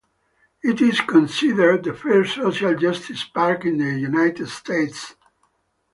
[0.63, 5.13] It is considered the first social justice park in the United States.